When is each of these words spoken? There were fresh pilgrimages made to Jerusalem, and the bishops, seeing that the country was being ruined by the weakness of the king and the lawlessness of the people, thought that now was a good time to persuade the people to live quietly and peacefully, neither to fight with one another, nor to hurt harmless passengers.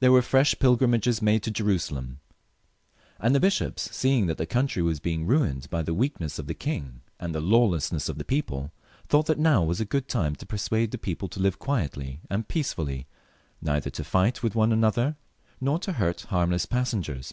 There 0.00 0.12
were 0.12 0.20
fresh 0.20 0.54
pilgrimages 0.58 1.22
made 1.22 1.42
to 1.44 1.50
Jerusalem, 1.50 2.20
and 3.18 3.34
the 3.34 3.40
bishops, 3.40 3.88
seeing 3.90 4.26
that 4.26 4.36
the 4.36 4.44
country 4.44 4.82
was 4.82 5.00
being 5.00 5.24
ruined 5.26 5.70
by 5.70 5.80
the 5.80 5.94
weakness 5.94 6.38
of 6.38 6.46
the 6.46 6.52
king 6.52 7.00
and 7.18 7.34
the 7.34 7.40
lawlessness 7.40 8.10
of 8.10 8.18
the 8.18 8.24
people, 8.26 8.70
thought 9.08 9.24
that 9.28 9.38
now 9.38 9.62
was 9.64 9.80
a 9.80 9.86
good 9.86 10.08
time 10.08 10.36
to 10.36 10.44
persuade 10.44 10.90
the 10.90 10.98
people 10.98 11.28
to 11.28 11.40
live 11.40 11.58
quietly 11.58 12.20
and 12.28 12.48
peacefully, 12.48 13.06
neither 13.62 13.88
to 13.88 14.04
fight 14.04 14.42
with 14.42 14.54
one 14.54 14.72
another, 14.74 15.16
nor 15.58 15.78
to 15.78 15.94
hurt 15.94 16.20
harmless 16.28 16.66
passengers. 16.66 17.32